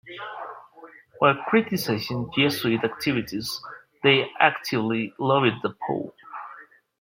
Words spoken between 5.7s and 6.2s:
Pope.